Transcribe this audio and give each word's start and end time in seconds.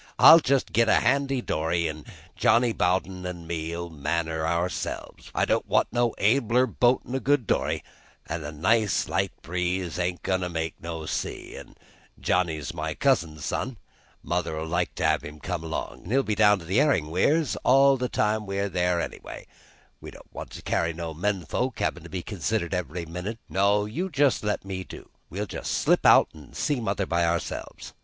I'll 0.17 0.39
just 0.39 0.73
git 0.73 0.89
a 0.89 0.95
handy 0.95 1.43
dory, 1.43 1.87
an' 1.87 2.05
Johnny 2.35 2.73
Bowden 2.73 3.23
an' 3.23 3.45
me, 3.45 3.69
we'll 3.69 3.91
man 3.91 4.25
her 4.25 4.47
ourselves. 4.47 5.29
I 5.35 5.45
don't 5.45 5.67
want 5.67 5.89
no 5.91 6.15
abler 6.17 6.65
bo't 6.65 7.03
than 7.05 7.13
a 7.13 7.19
good 7.19 7.45
dory, 7.45 7.83
an' 8.25 8.43
a 8.43 8.51
nice 8.51 9.07
light 9.07 9.31
breeze 9.43 9.99
ain't 9.99 10.23
goin' 10.23 10.41
to 10.41 10.49
make 10.49 10.73
no 10.81 11.05
sea; 11.05 11.55
an' 11.55 11.75
Johnny's 12.19 12.73
my 12.73 12.95
cousin's 12.95 13.45
son, 13.45 13.77
mother'll 14.23 14.65
like 14.65 14.95
to 14.95 15.05
have 15.05 15.21
him 15.23 15.39
come; 15.39 15.71
an' 15.71 16.05
he'll 16.09 16.23
be 16.23 16.33
down 16.33 16.57
to 16.57 16.65
the 16.65 16.77
herrin' 16.77 17.11
weirs 17.11 17.55
all 17.57 17.95
the 17.95 18.09
time 18.09 18.47
we're 18.47 18.69
there, 18.69 18.99
anyway; 18.99 19.45
we 19.99 20.09
don't 20.09 20.33
want 20.33 20.49
to 20.49 20.63
carry 20.63 20.93
no 20.93 21.13
men 21.13 21.45
folks 21.45 21.77
havin' 21.79 22.01
to 22.01 22.09
be 22.09 22.23
considered 22.23 22.73
every 22.73 23.05
minute 23.05 23.37
an' 23.49 23.53
takin' 23.53 23.57
up 23.57 23.61
all 23.63 23.69
our 23.69 23.79
time. 23.81 23.83
No, 23.83 23.85
you 23.93 24.11
let 24.41 24.65
me 24.65 24.83
do; 24.83 25.11
we'll 25.29 25.45
just 25.45 25.71
slip 25.73 26.07
out 26.07 26.27
an' 26.33 26.53
see 26.53 26.79
mother 26.81 27.05
by 27.05 27.23
ourselves. 27.23 27.93